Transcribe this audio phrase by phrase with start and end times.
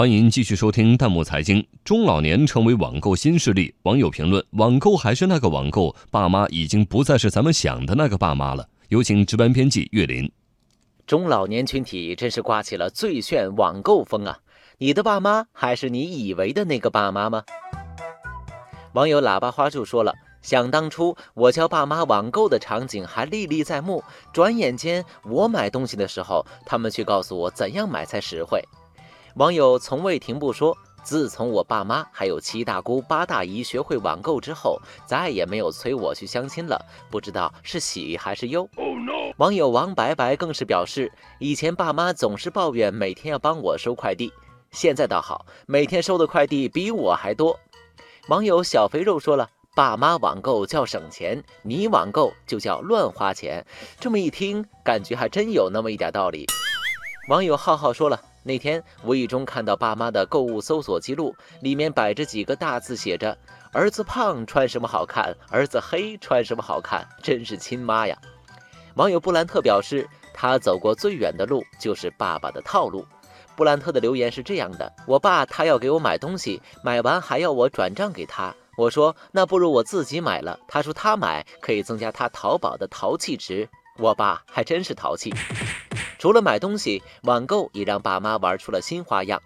[0.00, 1.62] 欢迎继续收听弹幕财经。
[1.84, 8.66] 中老年成为网购新势力，网友评论：网购还是那个网购，爸妈已经不再是咱们想的那个爸妈了。
[8.88, 10.32] 有请值班编辑岳林。
[11.06, 14.38] 中老年群体真是刮起了最炫网购风啊！
[14.78, 17.44] 你的爸妈还是你以为的那个爸妈吗？
[18.94, 28.64] 网友喇叭花就说了：“想当初我教爸妈网购的场景还历历在目，转眼间我买东西的时候，他们却告诉我怎样买才实惠。”
[29.36, 36.84] 网友从未停步说：“自从我爸妈还有七大姑八大姨学会网购之后，再也没有催我去相亲了。
[37.10, 38.68] 不知道是喜还是忧。”
[39.38, 44.32] 网友王白白更是表示：“以前爸妈总是抱怨每天要帮我收快递，
[44.72, 47.58] 现在倒好，每天收的快递比我还多。”
[48.28, 53.64] 网友小肥肉说了：“爸妈网购叫省钱，你网购就叫乱花钱。”
[54.00, 56.46] 这么一听，感觉还真有那么一点道理。
[57.28, 58.20] 网友浩浩说了。
[58.42, 63.36] 那天无意中看到爸妈的购物搜索记录，里面摆着几个大字，写着
[63.72, 68.16] “儿子胖穿什么好看，儿子黑穿什么好看”，真是亲妈呀！
[68.94, 73.06] 网友布兰特表示，他走过最远的路就是爸爸的套路。
[73.56, 78.54] 布兰特的留言是这样的：我爸他要给我买东西，买完还要我转账给他。
[78.76, 80.58] 我说那不如我自己买了。
[80.66, 83.68] 他说他买可以增加他淘宝的淘气值。
[83.98, 85.30] 我爸还真是淘气。
[86.20, 89.40] 除了买东西，网购也让爸妈玩出了新花样。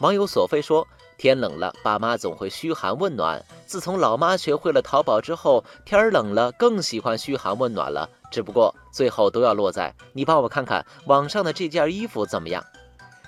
[0.00, 3.42] 网友索菲说：“天冷了，爸妈总会嘘寒问暖。
[3.64, 8.06] 自从老妈学会了淘宝之后，天冷了更喜欢嘘寒问暖了。
[8.30, 12.62] 只不过最后都要落在你帮我看看网上的这件衣服怎么样。”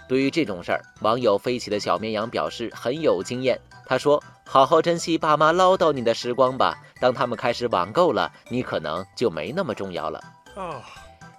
[0.06, 3.58] 对于这种事儿，网友飞起的小绵羊表示很有经验。
[3.86, 10.22] 他说：“好好珍惜爸妈唠叨你的时光吧，当他们开始网购了，你可能就没那么重要了。”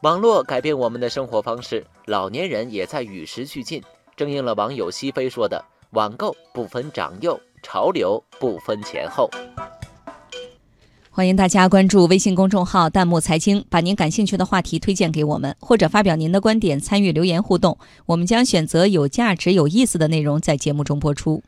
[0.04, 3.82] 网络改变我们的生活方式，老年人也在与时俱进。
[4.18, 9.30] 正应了网友西飞说的：“网购不分长幼，潮流不分前后。”
[11.10, 17.78] 欢迎大家关注微信公众号“弹幕财经”，把您感兴趣的话题推荐给我们，或者发表您的观点，参与留言互动。
[18.08, 21.42] 我们将选择有价值、有意思的内容在节目中播出。